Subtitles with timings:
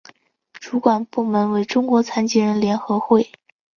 [0.53, 3.29] 主管部门为中国残疾人联合会。